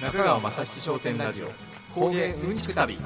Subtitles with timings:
[0.00, 1.48] 中川雅史商店ラジオ
[1.92, 2.96] 工芸うんちく旅。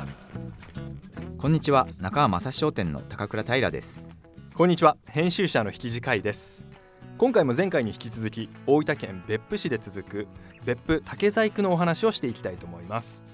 [1.39, 1.89] こんにちは。
[1.99, 4.07] 中川正史商店の高倉平です。
[4.55, 4.99] こんにちは。
[5.07, 6.67] 編集者の引地海です。
[7.17, 10.29] 今回も前回に引き続き大分県別府市で続く
[10.67, 13.25] 別府竹細工のお話をしていきたいと思います。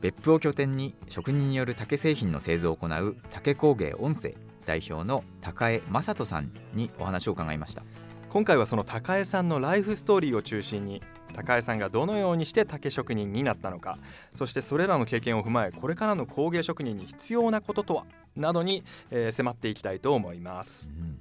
[0.00, 4.34] 別府を拠点に職人による竹製品の製造を行う竹工芸音声
[4.66, 7.84] 代表の高江正人さんにお話を伺いました。
[8.28, 11.00] 今回はその高江さんのライフストーリーを中心に
[11.34, 13.98] 高江さんがどのようにして竹職人になったのか
[14.34, 20.90] そしてそれらの経験を踏まえこれからの工芸職人に必要なこととはなどに、えー迫っていきたいと思います。
[20.96, 21.20] うん。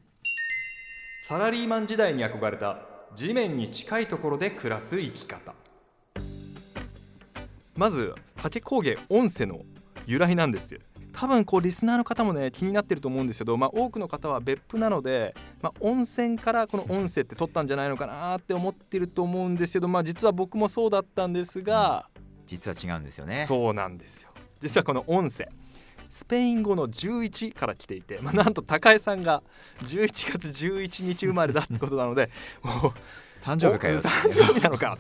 [1.27, 2.80] サラリーマン時代に憧れた
[3.16, 5.53] 地面に近いところで暮らす生き方。
[7.75, 9.61] まず竹工芸音声の
[10.05, 10.80] 由来なんですよ
[11.13, 22.09] 多分こうリスナーの方もね気になってると思うんですけど、まあ、多くの方は別府なので、まあ、温泉からこの音声って取ったんじゃないのかなって思ってると思うんですけど、まあ、実は僕もそうだったんですが、
[22.45, 23.45] 実は違うんですよね。
[23.47, 24.31] そうなんですよ。
[24.59, 25.47] 実はこの音声
[26.09, 29.42] スペイン語の11から来ていて、まあ、なんと高江さんが
[29.81, 32.30] 11月11日生まれだってことなので
[32.61, 32.94] もう
[33.44, 33.98] 誕生日かよ。
[33.98, 34.95] お誕生日なのか。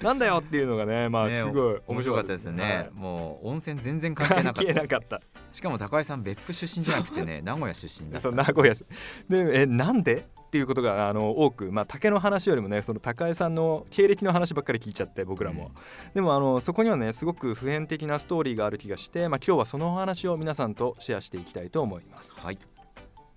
[0.00, 2.90] なんだよっていうのがねまあねすごい面白かったですよね、はい。
[2.92, 5.20] もう温泉全然関係な関係なかった
[5.54, 8.74] しかも高井さん別府出身じゃなくてね名古屋出身だそう名古屋。
[8.74, 8.84] 市
[9.28, 10.26] でえなんで？
[10.44, 15.72] っていうことがあの多く、まあ、竹の話よりもねその高江さんの経歴の話ばっかり聞いちゃって僕らも、
[16.14, 22.40] でもあのそこにはねすごく普遍的なストーリーがある気がして、まあ、今日はそのお話を皆さんとシェアしていきたいと思います。
[22.40, 22.58] はい、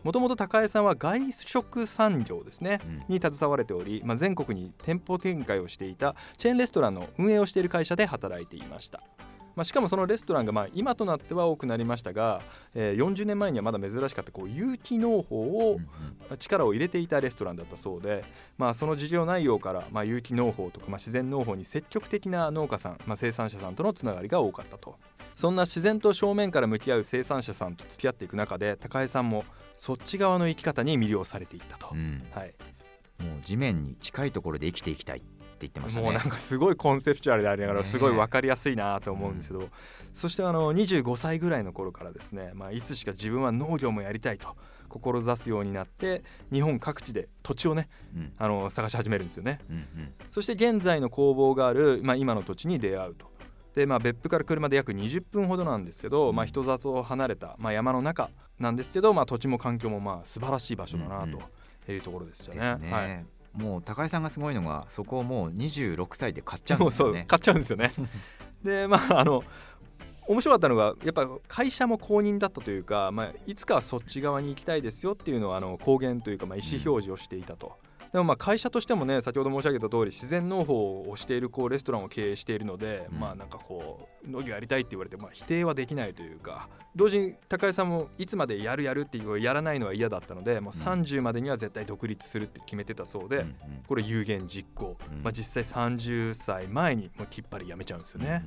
[0.04, 3.16] もともと高江さんは外食産業ですね、うん。
[3.16, 9.02] に携われており、まあ、全国に店舗展開をしていたチェーンレストランの運営をしている会社で働いていました、
[9.58, 12.42] まあ、しかもそのレストランがまあ今となっては多くなりましたが、
[12.76, 15.42] えー40年前にはまだ珍しかったこう有機農法
[15.72, 15.80] を
[16.38, 18.24] 力を入れていたレストランだったそうで、
[18.58, 24.98] まあ、その事業内容から、まあ、有機農法とか、まあ、自然農法に積極的な農家さん、まあ、生産者さんとのつながりが多かったと。
[25.36, 32.24] そんな自然と正面から向き合う生産者さんと付き合っていく中で高江さんもそっち側の生き方に魅了されていったと、うん。
[32.32, 32.54] はい、
[33.20, 35.20] もう地面に近いところで生きていきたい。
[35.20, 35.24] っ
[35.58, 36.06] て言ってましたね。
[36.06, 39.70] もうなんかすごいコンセプチュアルでありながらすごい分かりやすいなと思うんですけど、
[40.14, 44.56] そしてあの25歳ぐらいの頃からですね、まあ、いつしか自分は農業もやりたいと
[44.90, 48.34] 志すようになって日本各地で土地をねうん。
[48.38, 49.60] あの探し始めるんですよね。
[49.70, 50.14] うんうん。
[50.30, 53.28] そして現在の工房がある、まあ、今の土地に出会うと。
[53.76, 61.40] でまあ、別府から車で約20分ほどなんですけど、まあ、人里を離れた、まあ、山の中なんですけど、まあ、土地も環境もまあ素晴らしい場所だなうんうん。
[61.86, 62.80] というところでしたね。
[62.80, 67.92] ですね、はいもう高井さんがすごいのがそこをもう26歳で買っちゃうんですよね買っちゃうんですよね。
[68.64, 69.44] でまああの
[70.28, 77.78] 面白かったのがやっぱ会社も公認だったというか、まあ、いつかはそっち側に行きたいですよっていうのはあの公言というか、まあ、意思表示をしていたと。
[78.12, 83.20] でもまあ会社としてもね先ほど申し上げた通り自然農法をしているこうレストランを経営しているので、うん。
[83.20, 93.56] まあなんかこう農業やりたいって言われて、まあ、否定はできないというか同時に高井さんもいつまでやるやるっていうやらないのは嫌だったのでもう30までには絶対独立するって決めてたそうで、うんうん。
[93.88, 95.24] これ有言実行、うん。
[95.24, 98.44] まあ、実際30歳前にもうきっぱりやめちゃうんですよね。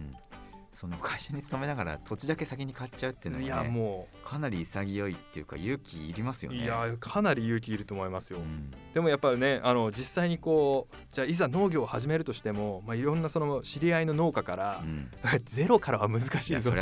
[0.73, 6.63] その会社に勤めながら土地だけ先に買っちゃうっていうのいは、ね、やもかなり潔いっていうか勇気いりますよう、ね。
[6.63, 8.39] いやかなり勇気いると思いますよ。
[8.39, 8.71] うん。
[8.95, 15.11] でもやっぱりねあの実際にこうじゃあいざ農業を始めるとしても、まあ、いろんなその知り合いの農家からう、ん。
[15.45, 16.77] ゼロからは難しいぞと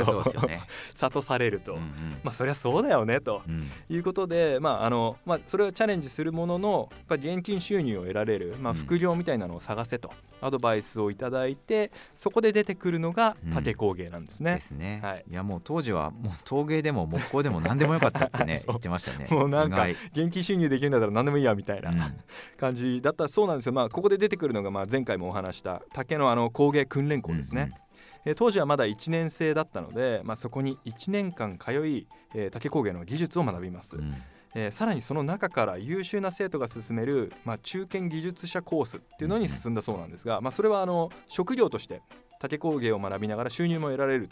[0.47, 0.63] ね。
[0.95, 2.21] 諭されると、うんうん。
[2.23, 3.69] まあそりゃそうだよねとうん。
[3.89, 8.79] いうことで、まああのまあ、それをチャレンジするもののやっぱり現金収入を得られる、まあ、うん。
[8.79, 10.13] 副業みたいなのを探せと。
[10.41, 13.53] アドバイスをいただいてそこで出てくるのがうん。
[13.55, 14.57] 竹工芸なんですね。
[14.57, 15.25] ですね、はい。
[15.31, 19.27] い、やもう当時はもう陶芸でも木工でも何でもよかったってね 言ってましたね。
[19.31, 22.15] もうなんか意現金収入できるんだったら何でもいいやみたいな、外うん。
[22.59, 27.89] 感じだったらそうなんですよ、まあ、ここで出てくるのがまあ前回もお話した竹のあの工芸訓練校ですね、えー
[28.37, 34.03] 当時はまだ1年生だったので、まあ、そこに1年間通い、えー竹工芸の技術を学びます、うん。
[34.03, 34.15] うん
[34.55, 42.03] えーさらにその中から優秀な生徒が進める、まあ、中堅技術者コースっていうのに進んだそうなんですが、まあ、それはあの職業として
[42.39, 44.29] 竹工芸を学びながら収入も得られる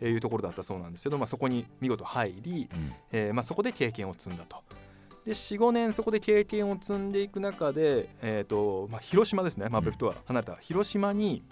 [0.00, 2.92] というところだったそうなんですけど、まあ、そこに見事入り、うん。
[3.12, 4.62] えーまあ、そこで経験を積んだと。
[5.24, 9.84] で45年そこで経験を積んでいく中で、えーとまあ、広島ですね、まあ、うん。
[9.84, 11.42] 別府とは離れた広島に、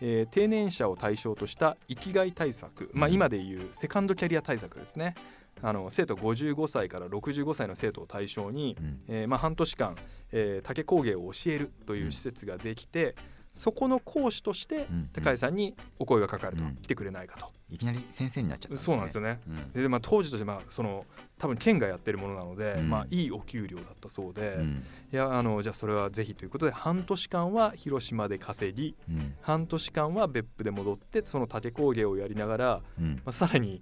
[0.00, 3.14] えー定年者を対象とした生きがい対策、まあ、うん。
[3.14, 5.14] 今でいうセカンドキャリア対策ですね。
[5.62, 9.00] あの生徒55歳から65歳の生徒を対象に、うん。
[9.08, 9.96] えーまあ、半年間、
[10.32, 13.14] えー竹工芸を教えるという施設ができて、
[13.54, 16.76] そこの講師としてうん高井さんにお声がかかると、うん。
[16.76, 18.84] 来てくれないかと、いきなり先生になっちゃったんですね。
[18.84, 19.40] そうなんですよね。
[19.48, 19.82] うん。
[19.82, 21.06] で、まあ、当時としてまあその
[21.38, 22.90] 多分県がやってるものなので、うん。
[22.90, 24.84] まあ、いいお給料だったそうで、うん。
[25.12, 29.34] いやあのじゃあそれはぜひということで半年間は広島で稼ぎうん。
[29.40, 33.14] 半年間は別府で戻ってその竹工芸をやりながら、うん。
[33.24, 33.80] まあ、さらに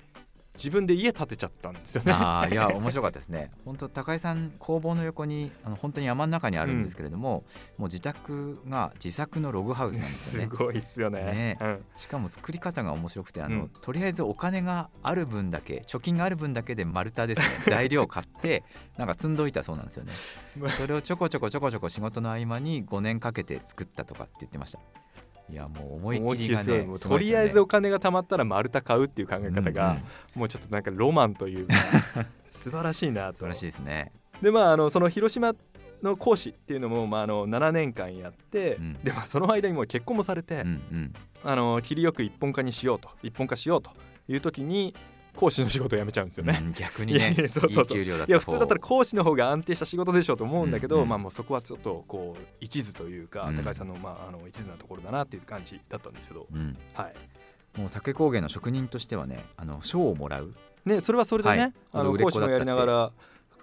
[0.54, 2.12] 自分で家建てちゃったんですよね。
[2.12, 3.50] あーいや面白かったですね。
[3.64, 7.44] 本当高井さん工房の横にあの本当に山の中にあるんですけれども、
[7.78, 10.49] もう自宅が自作のログハウスなんですよね。
[10.50, 11.22] すごいっすよね。
[11.25, 11.58] ね。
[11.60, 11.84] うん。
[11.96, 13.69] しかも作り方が面白くてあの、うん。
[13.81, 17.46] とりあえずお金がある分だけ貯金がある分だけで丸太ですね。
[17.66, 18.62] 材料買って
[18.99, 20.12] なんか積んどいたそうなんですよね。
[20.58, 24.78] ま あそれをちょこちょこちょこちょこ仕事の合間に5年かけて作ったとかって言ってました
[25.50, 26.86] いやもう思い切りがね。
[26.98, 30.02] とりあえずお金が貯まったら丸太買うっていう考え方が、うんうん
[30.34, 31.74] もうちょっとなんかロマンというか
[32.50, 33.38] 素晴らしいなと。
[33.38, 34.12] 素晴らしいですね。
[34.40, 35.54] でまああのその広島
[36.02, 38.94] の講師っていうのも、まあ、あの7年間やって、うん。
[39.02, 41.12] でまあその間にもう結婚もされて、うんうん。
[41.44, 43.90] あの切りよく一本化にしようと一本化しようと
[44.28, 44.94] いう時に
[45.37, 46.61] 講師の仕事を辞めちゃうんですよね。
[46.64, 47.99] うん逆にねそうそうそう。
[47.99, 51.02] いい給料だったいや普通だったら講師の方が安定した仕事でしょうと思うんだけど、うん。
[51.02, 53.56] うんまあもうそこはちょっとこう一途というか、うん。
[53.56, 56.76] 高井さんのまああの一途なところだなっていう感じだったんですけど、うん。
[56.94, 57.79] はい。
[57.79, 60.55] もう竹工芸の職人としてはねあの賞をもらう。
[60.84, 61.73] ねそれはそれでね、はい。
[61.93, 63.12] あの講師もやりながら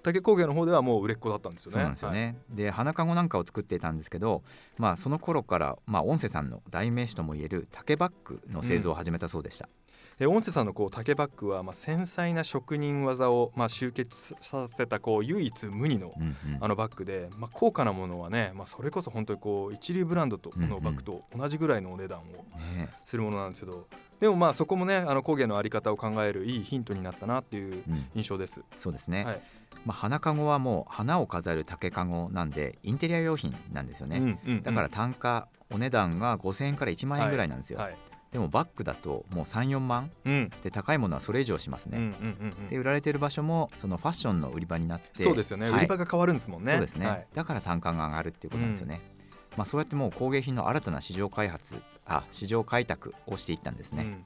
[0.02, 1.74] 竹工芸の方ではもう売れっ子だったんですよね。
[1.74, 4.44] そうなんですよね、で花籠なんかを作っていたんですけど、
[4.78, 9.68] まあ、その頃から、まあ、音瀬さんの代名詞ともいえる竹バッグの製造を始めたそうでした、
[10.22, 16.58] え音声さんのこう竹バッグはまあ繊細な職人技をまあ集結させたこう唯一無二のうんうん。
[16.60, 22.90] あのバッグで、まあ、高価なものはね、まあ、それこそ本当にこう一流ブランドとうんうんのバッグと同じぐらいのお値段をね。
[23.06, 23.88] するものなんですけど
[24.20, 28.62] でもまあそこもねあの工芸のあり方を考えるいいヒントになったなっていううん、印象です。
[28.78, 29.42] そうですね、はい。
[29.86, 34.62] まあ、花籠はもう花を飾る竹籠なんでインテリア用品なんですよね、うんうんうん。
[34.62, 37.98] だから単価お値段が5000円から1万円ぐらいなんですよ、はい
[38.32, 40.52] でもバッグだともう34万うん。
[40.64, 42.68] で高いものはそれ以上しますうんうんね、うんうん。
[42.68, 45.80] で売られてる場所もそのファッションの売り場になってそうですよね、はい。
[45.80, 46.74] 売り場が変わるんですもんね。
[46.74, 47.28] そうですね、はい。
[47.34, 49.02] だから単価が上がるっていうことなんですよね、
[49.58, 54.26] まあ、そうやってもう工芸品の新たな市場開発あ市場開拓をしていったんですね、うん。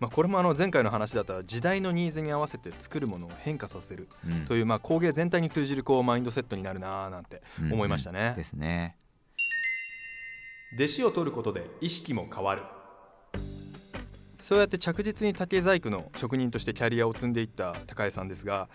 [0.00, 4.44] まあ、これもあの前回の話だったら時代のニーズに合わせて作るものを変化させるうん。
[4.44, 7.42] というまあ工芸全体に通じるこうマインドセットになるなーなんて
[7.72, 8.34] 思いましたね。
[8.36, 8.96] ですね。
[10.74, 12.62] 弟子を取ることで意識も変わる
[14.38, 18.68] そうやって着実に竹細工の職人としてキャリアを積んでいった高江さんですが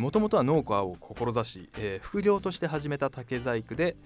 [0.00, 3.96] もともとは農家を志し、えー副業として始めた竹細工で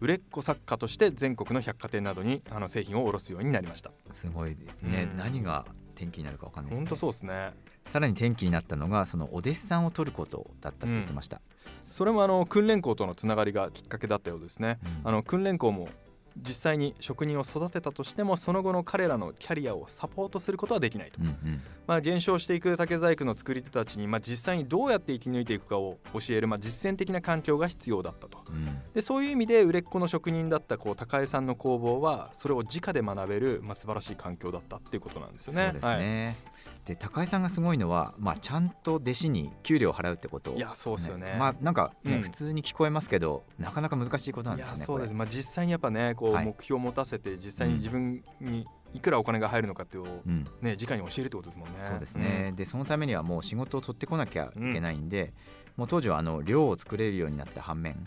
[0.00, 3.90] 売れっ子作家として全国の百貨店などにあの製品を卸すようになりました。
[4.12, 5.16] すごいね、うん。
[5.16, 6.86] 何が転機になるかわかんないですね。
[6.86, 7.52] 本当そうですね。
[7.86, 11.40] さらに転機になったのがそのお弟子さんを取ることだったって言ってました、
[11.82, 14.78] それもあの訓練校とのつながりがきっかけだったようですね。
[15.02, 15.08] うん。
[15.08, 15.88] あの訓練校も
[16.36, 21.20] 実際に職人を育てたとしてもその後の彼らのキャリアをサポートすることはできないと。
[21.20, 21.62] うんうん。
[21.86, 28.38] まあ、減少していく竹細工の作り手たちに、まあ、実際にどうやって生き抜いていくかを教える、まあ、実践的な環境が必要だったと。
[28.48, 28.80] うん。
[28.94, 35.64] でそういう意味で売れっ子の職人だったこう高江さんの工房はそれを直で学べる、まあ、素晴らしい環境だったっていうことなんですよね。
[35.64, 36.36] そうですね、
[36.84, 40.50] で高井さんがすごいのは、まあ、ちゃんと弟子に給料を払うってこと。
[40.50, 41.36] はい、いやそうですよね。
[41.38, 42.22] まあなんか、ねうん。
[42.22, 46.44] 普通に聞こえますけどなかなか難しいことなんいですよねやそうです、こまあ、実際にやっぱねこうはい。
[46.44, 50.22] 目標を持たせて実際に自分にいくらお金が入るのかっていうのを、
[50.60, 51.74] ね、直に教えるってことですもんね。
[51.78, 55.32] そうですね、でそのためにはもう仕事を取ってこなきゃいけないんで、
[55.76, 58.04] もう当時はあの量を作れるようになった反面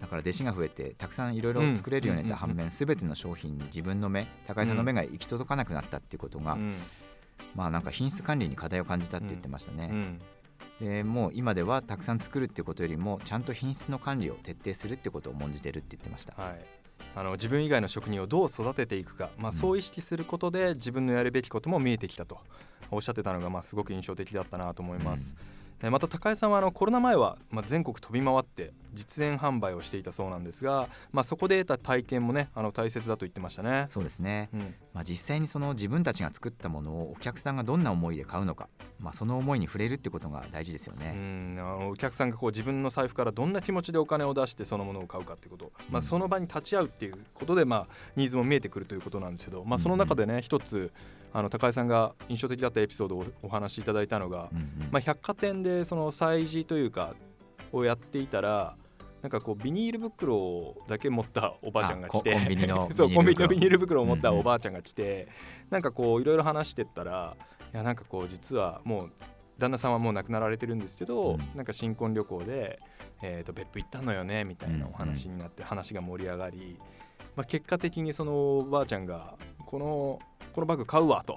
[0.00, 6.74] だから弟子が増えてたくさんいろいろ作れるようになった反面、全ての商品に自分の目高井さんの目が行き届かなくなったっていうことが、うん。
[7.54, 10.20] まあなんか品質管理に課題を感じたって言ってましたね、うん。
[10.80, 16.64] でもう今ではたくさん作るっていうことよりもちゃんと品質の管理を徹底するってことを重んじてるって言ってました、はい、
[17.16, 19.56] あの自分以外の職人をどう育てていくか、まあ、うん。
[19.56, 22.38] そう意識することで自分のやるべきことも見えてきたと
[22.90, 25.34] おっしゃってたのがまあすごく印象的だったなと思います。
[25.38, 33.84] えーまた高江さんはあのコロナ前はまあ全国飛び回って実演販売をしていたそうなんですが、まあ、そこで得た体験もねあの大切だと言ってましたね。
[33.88, 34.74] そうですね、うん。
[34.94, 41.58] まあ、実際にその自分たちが作ったものをお客さんがどんな思いで買うのか、まあ、その思いに触れるってことが大事ですようね、ん。
[41.58, 46.02] あのお客さんがこう自分の財布からどんな気持ちでお金を出してそのものを買うかってこと、まあ、うん。
[46.02, 50.92] その場に立ち会うっていうことで、まあ、ニーズも見えてくるということなんですけど、まあ、その中でね一つ
[51.32, 54.88] あの高井さんが印象的だったエピソードをお話しいただいたのが、うんうん。
[54.90, 57.14] まあ、百貨店でその催事というか
[57.72, 58.76] をやっていたら
[59.24, 65.28] なんかこうビニール袋だけ持ったおばあちゃんが来てあココンビニの そうコンビニのビニール袋を持ったうんうんおばあちゃんが来て、
[65.70, 67.34] なんかこういろいろ話してったら
[67.74, 69.10] いやなんかこう実はもう
[69.58, 71.38] 旦那さんはもう亡くなられてるんですけど、うん。
[71.54, 72.78] なんか新婚旅行で、
[73.22, 76.78] えー、と別府行ったのよねみたいなお話になって話が盛り上がり
[77.36, 79.34] まあ、結果的にそのおばあちゃんが
[79.66, 80.20] この
[80.52, 81.36] このバッグ買うわと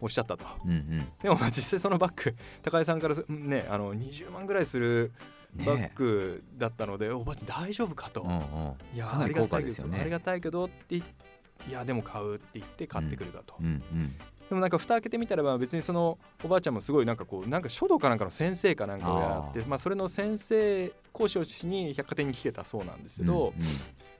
[0.00, 0.44] おっしゃったと。
[0.64, 1.08] うんうん。
[1.22, 5.12] でもまあ実際そのバッグ高井さんからすねあの20万ぐらいする
[5.54, 8.40] ねバッグだったので、おばあちゃん大丈夫かと、うんうん。
[8.92, 11.02] いやありがたいけどありがたいけどって言
[11.68, 14.16] いやでも買うって言って買ってくれたと、うんうん
[14.48, 23.68] でもなんか蓋開けてみたらば別にそのおばあちゃんもすごいなんかこうなんか書道かなんかの先生かなんかをやってあまあそれの先生講師をしに百貨店に来てたそうなんですけど、うんうん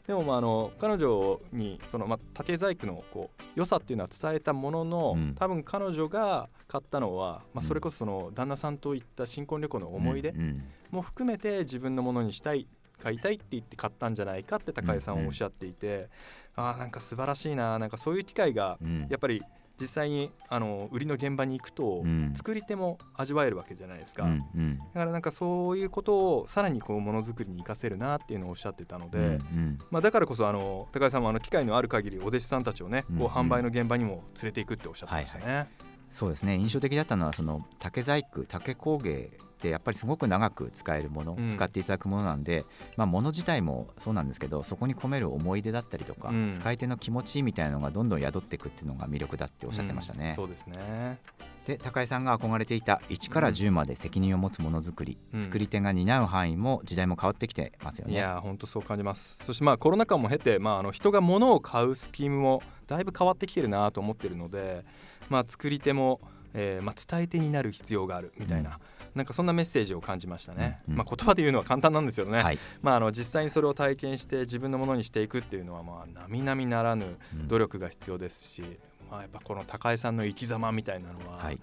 [0.07, 5.35] でもまああの彼女にそのまあ竹細工のこう良さっていうのは伝えたものの、うん。
[5.35, 7.67] 多分彼女が買ったのは、まあ、うん。
[7.67, 10.63] それこそその旦那さんと行った新婚旅行の思い出うんうん。
[10.91, 12.67] も含めて自分のものにしたい
[13.03, 16.09] 買いたいって言って買ったんじゃないかって高井さんはおっしゃっていて、
[16.55, 19.07] ああなんか素晴らしいななんかそういう機会がうん。
[19.09, 19.43] やっぱり
[19.81, 22.33] 実際にあの売りの現場に行くと、うん。
[22.35, 24.79] 作り手も味わえるわけじゃないですか、うんうん。
[24.79, 29.79] だからなんかそういうことをさらにこうものづくりに活かせるなっていうのをおっしゃってたので、うんうん。
[29.91, 35.69] まあ、だからこそあの高井さんもあの機会のある限りお弟子さんたちをね、うんこう販売の現場にも連れていくっておっしゃってましたね。
[36.11, 36.57] そうですね。
[36.57, 39.31] 印象的だったのはその竹細工竹工芸
[39.65, 42.65] ってやっぱりすごく長く使えるもの、うん使っていただくものなんで、
[42.97, 50.29] まあ、物自体もそうなんですけどそこに込める思い出だったりとか、うん使い手の気持ちみたいなのがどんどん宿っていくっていうのが魅力だっておっしゃってましたね。
[50.29, 51.19] うんそうですね。
[51.67, 58.15] で高井さんが憧れていた1から10まで責任を持つものづくり、うん作り手が担う範囲も時代も変わってきてますよね。
[58.15, 59.39] いやー本当そう感じます。
[59.43, 64.85] そしてまあコロナ禍も経て、まあ、あの人が物を買うスキームもだいぶ変わってきてるなと思ってるので、
[65.29, 66.21] まあ、作り手も、
[66.53, 68.79] えーまあ、伝え手になる必要があるみたいな、
[69.15, 70.81] なんかそんなメッセージを感じましたね。
[70.87, 70.99] うんうん。
[70.99, 72.43] まあ、言葉で言うのは簡単なんですよね。
[72.43, 77.49] はい、まあ、あの実際にそれを体験して自分のものにしていくっていうのはまあ並々ならぬうん。
[77.49, 78.63] 努力が必要ですし、
[79.11, 81.57] まあ、やっぱこの高井さんの生き様みたいなのは、はい。
[81.57, 81.63] も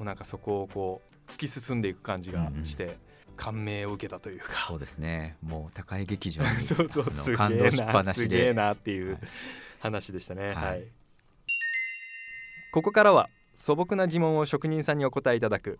[0.00, 2.98] うなんかそこをこう突き進んでいく感じがして、
[3.36, 4.52] 感銘を受けたというか。
[4.66, 5.36] そうですね。
[5.42, 8.22] もう高井劇場に そうそうすげえ感動しっぱななしで。
[8.22, 9.18] すげえなっていうはい。
[9.80, 10.54] 話でしたね、はい。
[10.54, 10.86] はい。
[12.72, 15.78] ここからは素朴な疑問を職人さんにお答えいただく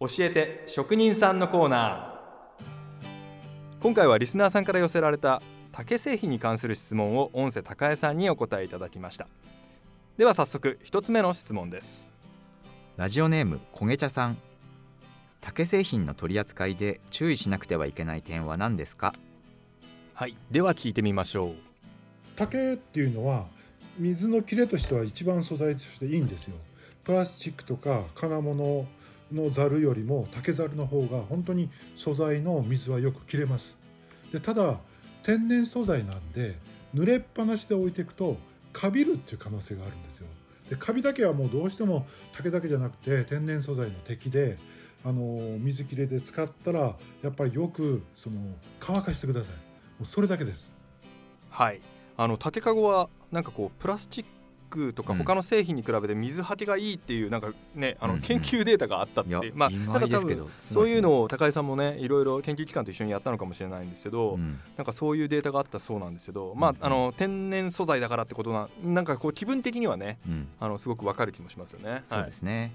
[0.00, 3.80] 教えて職人さんのコーナー。
[3.80, 9.28] 今回はリスナーさんから寄せられた竹製品に関する質問を音声高江さんにお答えいただきました。
[10.16, 12.10] では早速一つ目の質問です。
[12.96, 14.36] ラジオネーム焦げ茶さん。
[15.40, 19.14] 竹製品の取り扱いで注意しなくてはいけない点は何ですか？
[20.14, 21.54] はいでは聞いてみましょう。
[22.34, 23.44] 竹っていうのは
[23.96, 26.56] 水の切れとしては一番素材としていいんですよ。
[27.04, 28.86] プラスチックとか金物
[29.34, 33.78] のざるよりも竹ざるの方が本当に素材の水はよく切れます。
[34.32, 34.78] でただ
[35.22, 36.56] 天然素材なんで
[36.94, 38.36] 濡れっぱなしで置いていくと
[38.72, 40.26] カビるっていう可能性があるんですよ。
[40.70, 44.56] でカビだけはもうどうしても竹だけじゃなくて天然素材の敵で
[45.04, 48.36] あの水切れで使ったらやっぱりよくその
[48.80, 49.54] 乾かしてください。
[49.54, 49.60] も
[50.02, 50.76] うそれだけです。
[51.50, 51.80] はい。
[52.16, 54.24] あの竹かごはなんかこうプラスチッ
[54.74, 55.18] クとかうん。
[55.18, 58.20] 他の製品に比べて水はけがいいっていうなんかねあうんうん。
[58.20, 64.58] の研究データがあったって、いやまあ意なんか多分そういのを高井さんもねいろいろ研究機関と一緒にやったのかもしれないんですけど、うん。
[64.76, 66.76] なんかそういうデータがあったそうなんですけど、まあうん。
[66.80, 70.48] あの天然素材だからってことななんかこう気分的にはねうん。
[70.60, 72.02] あのすごくわかる気もしますよね。
[72.04, 72.72] そうですね、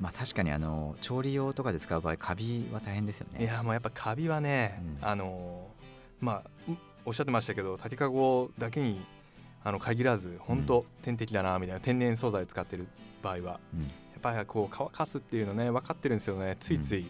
[0.00, 3.44] まあ確かにあの調理用とかで使う場合カビは大変ですよね。
[3.44, 5.08] いやもうやっぱカビはね、うん。
[5.08, 5.68] あの
[6.20, 6.72] まあ
[7.06, 9.00] おっしゃってましたけど竹かごだけに
[9.62, 12.86] あの限らず本当、天敵だなみたいな天然素材使ってる
[13.22, 13.82] 場合はうん。
[13.82, 13.86] や
[14.18, 16.56] っぱりこう乾かすっていうのね分かってるんですよね。
[16.60, 17.06] ついつい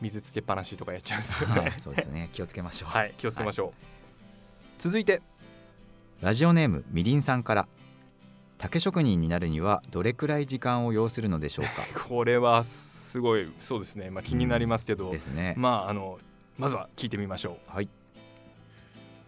[0.00, 1.74] 水つけっぱなしとかやっちゃうんですよね。
[1.78, 2.28] そうですね。
[2.32, 3.72] 気をつけましょう、はい気をつけましょう、
[4.78, 5.20] 続いて。
[6.20, 7.68] ラジオネームみりんさんから。
[8.58, 11.82] 竹職人になるにはどれくらい時間を要するのでしょうか？
[12.08, 16.20] これはすごいそうですね、まあ、気になりますけど、ですね、まああの
[16.58, 17.88] まずは聞いてみましょはい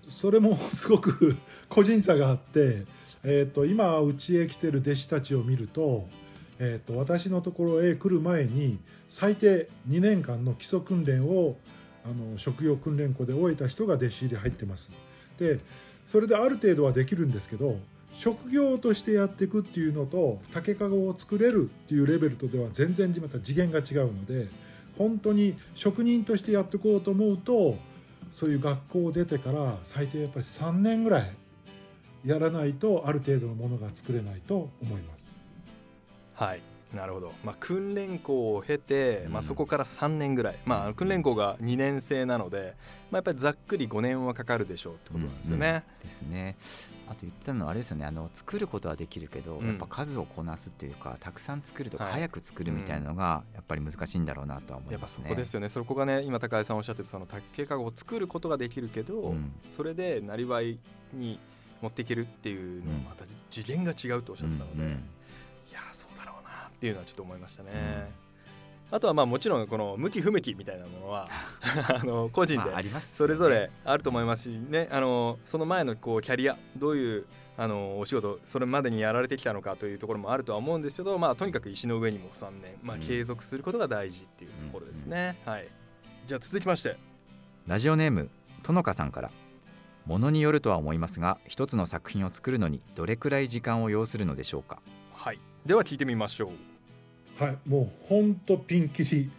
[0.09, 1.37] それもすごく
[1.69, 2.83] 個人差があって、
[3.23, 6.09] えー、と今うちへ来てる弟子たちを見ると,、
[6.59, 11.57] えー、と私のところへ来る前に最低2年間の基礎訓練を
[12.05, 14.93] あの職業訓練校で終えた人が弟子入り入ってます。
[15.39, 15.59] で
[16.07, 17.79] それである程度はできるんですけど
[18.17, 24.47] 職業としてやっていくっていうのと竹かごを作れるっていうレベルとでは全然また次元が違うので
[24.97, 27.77] 本当に職人としてやっていこうと思うと
[28.35, 31.33] そういう学校を出てから最低やっぱり3年ぐらい
[32.27, 35.45] やらないとある程度のものが作れないと思います。
[36.35, 42.75] はいなるほど、まあ、訓練校を経て、まあ、うんそこから3年ぐらい、まあ、訓練校が2年生なので、
[43.11, 45.85] まあ、やっぱりざっくり5年はかかるでしょうってことなんですよね。
[46.03, 46.57] ですね。
[47.07, 48.07] あと言ってたのはあれですよね。
[48.07, 49.67] あの作ることはできるけど、うん。
[49.67, 52.13] やっぱ数をこなすっていうかたくさん作るとか、はい。
[52.15, 55.25] 早く作るみたいなのがやっぱり難しいんだろうなとは思やっぱいますね。
[55.25, 59.53] そこですよね、そこがね今高井さんおっしゃってたその竹かごを作ることができるけど、うん。
[59.69, 60.79] それでなりわい
[61.13, 61.39] に
[61.83, 64.97] 持っていけるっていうのはまた次元が違うとおっしゃったので、
[66.65, 67.71] なっていうのはちょっと思いましたね。
[68.91, 71.27] あとはまあもちろんこの向き不向きみたいなものは
[71.89, 74.89] あの個人でまあありますそれぞれあると思いますしね。
[74.91, 83.01] あのその前のこうキャリアどういうあのお仕事それまでにやられてきたのかというところもあるとは思うんですけど、まあ、とにかく石の上にも3年、まあ、うん。
[83.01, 85.37] 継続することが大事っていうところですね。
[85.45, 85.69] はい、
[86.27, 86.97] じゃあ続きまして。
[87.67, 88.29] ラジオネーム
[88.63, 89.31] とのかさんから。
[90.07, 94.77] ものによるとは思いますが一つの作品を作るのにどれくらい時間を要するのでしょうか？
[94.77, 94.85] はい、
[95.67, 96.51] では聞いてみましょ
[97.41, 97.43] う。
[97.43, 99.31] はいもうほんとピンキリ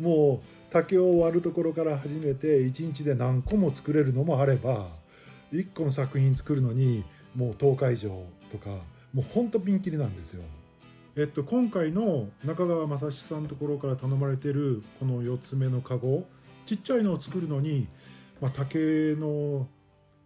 [0.00, 4.88] もう竹を割るところから始めて1日で何個も作れるのもあれば
[5.52, 7.04] 1個の作品作るのに
[7.36, 8.70] もう10日以上とか
[9.12, 10.42] もうほんとピンキリなんですよ。
[11.14, 16.24] えっと、今回の中川正史さんのところから頼まれてるこの4つ目のカゴ
[16.64, 17.86] ちっちゃいのを作るのに、
[18.40, 19.66] まあ、竹の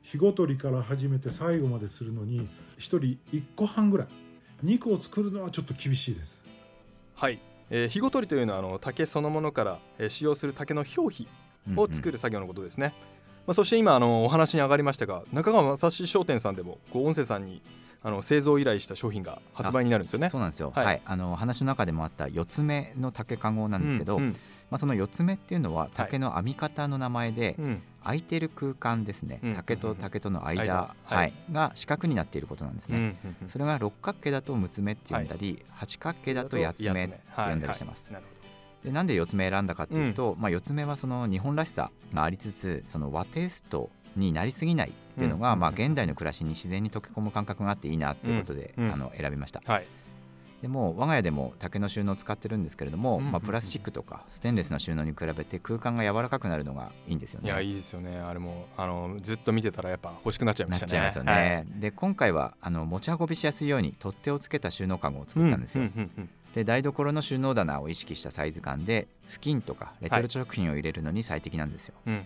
[0.03, 2.47] 日ごとりから始めて最後までするのに1
[2.79, 2.99] 人
[3.33, 4.09] 1個半ぐらい
[4.65, 6.43] 2個を作るのはちょっと厳しいです。
[7.15, 7.39] はい、
[7.71, 11.29] えー、日ごとりというのはあの竹そのものから、えー使用する竹の表皮
[11.77, 12.95] を作る作業のことですね。
[13.47, 17.61] まあ、そして今あのお話に上がりましたが中川正史商店さんでもこう音声さんに
[18.03, 20.29] あの製造依頼した商品が発売になるんですよね。
[20.29, 20.97] そうなんですよ、ははい。
[20.97, 24.31] いあの話の中でもあった4つ目の竹かごなんですけど、うんうん。
[24.71, 29.55] まあ、その4つ目っていうのは竹の編み方の名前で、うん空いてる空間ですね、うん。
[29.55, 30.75] 竹と竹との間、間。
[30.75, 31.33] ははい。
[31.51, 33.03] いが四角になっていることなんですね、うん。
[33.03, 33.37] うん。
[33.43, 38.13] うんそれが六角形だと六つ目って呼んだり、八角形だと八つ目って呼んだりしてます、
[38.85, 45.61] でなんで四つ目選んだかっていうと、まあ、四つ目はその日本らしさがありつつその和テイストになりすぎないっていうのが、うん。
[45.61, 48.85] まあ、現代の暮らしに自然に溶け込む感覚があっていいなっていうことで、うん。
[48.87, 48.93] うん。
[48.93, 49.63] あの選びました。
[49.65, 49.87] はい
[50.65, 57.51] でも我が家でも竹の収納を使ってるんですけれども、まあ、プラスチックとかステンレスの収納に比べて空間が柔らかくなるのがいいんですよね。
[57.51, 60.93] いやいいですよねあれもあのずっと見てたらやっぱ欲しくなっちゃいましたね。
[60.93, 61.67] なっちゃいますよね。
[61.79, 65.85] で今回はあの持ち運びしやすいように取っ手をつけた収納カゴを作ったんですよ。
[66.55, 71.95] で台所の収納棚を意識したサイズ感で布巾とかレトルト食品を入れるのに最適なんですよ。
[72.07, 72.25] うん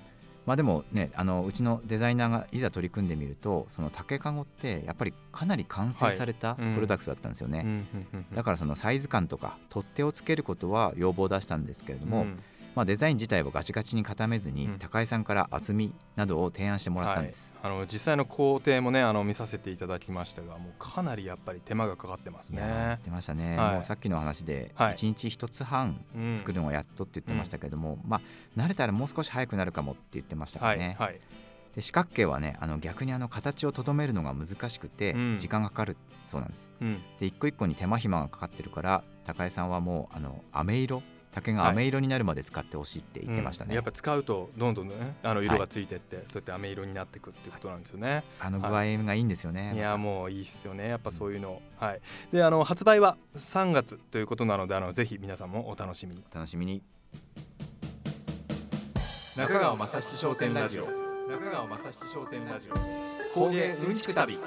[0.49, 6.75] まあでもねあのうちのデザイナーがいざ取り組んでみるとその竹かごってやっぱりかなり完成されたうん。
[6.75, 7.85] プロダクトだったんですよね。
[8.33, 12.37] だからそのサイズ感とか取っ手をつけることは要望を出したんですけれども、うん
[12.75, 14.79] まあ、デザイン自体をガチガチに固めずに、うん。
[14.79, 22.63] 高井さんから厚みなどを提案してもらったんです、はい、あの実際の工程もねあの見させていただきましたがもうかなりやっぱり手間がかかってますね。
[22.97, 23.01] っ。
[23.01, 23.75] てましたね、はい。
[23.75, 24.95] もうさっきの話ではい。
[24.95, 26.37] 1日1つ半うん。
[26.37, 28.21] 作るのがやっとって言ってましたけども、まあ
[28.61, 30.79] 慣れたらもう少し早くなるかもって言ってましたかはい。
[30.79, 31.21] らね、はい。
[31.75, 35.39] で四角形はねあの逆にあの形を整めるのが難しくてうん。
[35.39, 37.03] 時間がかかるそうなんです、うん。
[37.19, 41.03] で一個一個に手間暇がかかってるから高井さんはもうあの飴色
[41.39, 43.75] 竹が飴色になるまで使ってほしいって言ってましたね、うん。
[43.75, 48.25] やっぱ使うとどんどんねあの色がついてって、そうやって飴色になっていくっていうことなんですよね。
[48.41, 50.89] あの具合がいいんですよね、いやもういいっすよね。
[50.89, 52.01] やっぱそういうの、はい。
[52.33, 56.25] であの発売は3月ということなのであのぜひ皆さんもお楽しみに。
[56.31, 56.83] お楽しみに。
[59.37, 60.87] 中川雅史商店ラジオ。
[61.31, 62.75] 中川雅史商店ラジオ。
[63.35, 64.39] 工芸うんちく旅。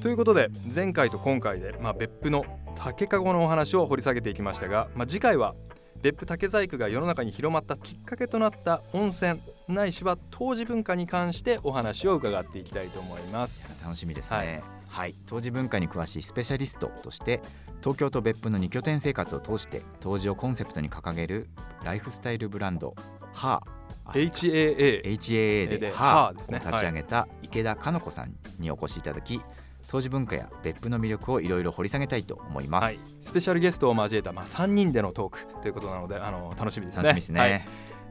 [0.00, 2.44] ということで前回と今回で、まあ、別府の
[2.78, 5.56] 竹かごのお話を掘り下げていきましたが、まあ、次回は
[6.00, 13.68] 別府竹細工が世の中に広まったきっかけとなった温泉ないしは当時文化に関してお話を伺っていきたいと思います。
[13.82, 14.62] 楽しみですね。
[14.88, 15.10] ははい。
[15.10, 17.40] い、当時文化に詳しいスペシャリストとして
[17.80, 21.48] 東京と別府の2拠点生活を通して当時をコンセプトに掲げる
[21.82, 22.94] ライフスタイルブランド
[23.32, 23.78] ハー。
[24.12, 26.60] HAA HAA ででハーをハーですね。
[26.64, 29.40] 立ち上げた池田佳乃子さんにお越しいただき
[29.88, 37.04] 当時文化や別府の魅力をいろいろ掘り下げたいと思います、はい、スペシャルゲストを交えた、まあ、3人でのトークということなのであの楽しみですね。
[37.04, 37.64] 楽しみですね、はい。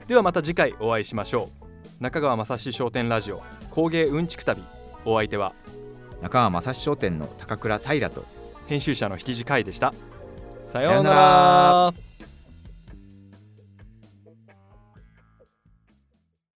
[0.07, 2.03] ではまた次回お会いしましょう。
[2.03, 4.61] 中川雅史商店ラジオ工芸うんちく旅。
[5.05, 5.53] お相手は
[6.21, 8.25] 中川正史商店の高倉平と
[8.65, 9.93] 編集者の引地海でした。
[10.61, 12.06] さようなら